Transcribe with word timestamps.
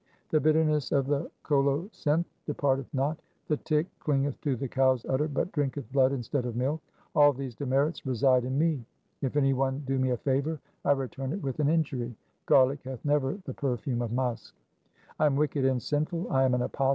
The 0.31 0.39
bitterness 0.39 0.91
of 0.91 1.05
the 1.05 1.29
colo 1.43 1.87
cynth 1.93 2.25
departeth 2.47 2.91
not, 2.91 3.19
the 3.49 3.57
tick 3.57 3.85
clingeth 3.99 4.41
to 4.41 4.55
the 4.55 4.67
cow's 4.67 5.05
udder, 5.05 5.27
but 5.27 5.51
drinketh 5.51 5.91
blood 5.91 6.11
instead 6.11 6.43
of 6.47 6.55
milk. 6.55 6.81
All 7.13 7.31
these 7.33 7.53
demerits 7.53 8.03
reside 8.03 8.43
in 8.43 8.57
me. 8.57 8.83
If 9.21 9.37
any 9.37 9.53
one 9.53 9.83
do 9.85 9.99
me 9.99 10.09
a 10.09 10.17
favour, 10.17 10.59
I 10.85 10.93
return 10.93 11.33
it 11.33 11.43
with 11.43 11.59
an 11.59 11.69
injury. 11.69 12.15
Garlic 12.47 12.81
hath 12.83 13.05
never 13.05 13.37
the 13.45 13.53
perfume 13.53 14.01
of 14.01 14.11
musk. 14.11 14.55
4 15.17 15.25
I 15.25 15.25
am 15.27 15.35
wicked 15.35 15.65
and 15.65 15.79
sinful; 15.79 16.31
I 16.31 16.45
am 16.45 16.55
an 16.55 16.63
apostate 16.63 16.63
and 16.63 16.63
evil, 16.63 16.65
1 16.65 16.69
XXXVI. 16.71 16.89